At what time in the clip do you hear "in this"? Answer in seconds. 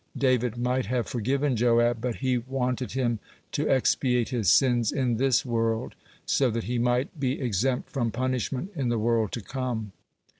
4.91-5.45